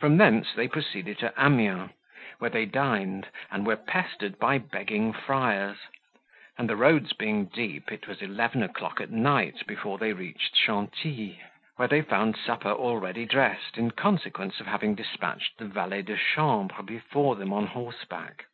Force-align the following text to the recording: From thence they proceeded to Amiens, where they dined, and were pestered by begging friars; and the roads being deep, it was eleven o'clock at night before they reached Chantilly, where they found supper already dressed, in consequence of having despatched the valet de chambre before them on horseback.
From 0.00 0.16
thence 0.16 0.54
they 0.54 0.66
proceeded 0.66 1.18
to 1.18 1.34
Amiens, 1.36 1.90
where 2.38 2.48
they 2.48 2.64
dined, 2.64 3.26
and 3.50 3.66
were 3.66 3.76
pestered 3.76 4.38
by 4.38 4.56
begging 4.56 5.12
friars; 5.12 5.76
and 6.56 6.70
the 6.70 6.74
roads 6.74 7.12
being 7.12 7.44
deep, 7.50 7.92
it 7.92 8.08
was 8.08 8.22
eleven 8.22 8.62
o'clock 8.62 8.98
at 8.98 9.10
night 9.10 9.62
before 9.66 9.98
they 9.98 10.14
reached 10.14 10.56
Chantilly, 10.56 11.42
where 11.76 11.86
they 11.88 12.00
found 12.00 12.38
supper 12.38 12.70
already 12.70 13.26
dressed, 13.26 13.76
in 13.76 13.90
consequence 13.90 14.58
of 14.58 14.68
having 14.68 14.94
despatched 14.94 15.58
the 15.58 15.66
valet 15.66 16.00
de 16.00 16.16
chambre 16.16 16.82
before 16.82 17.36
them 17.36 17.52
on 17.52 17.66
horseback. 17.66 18.46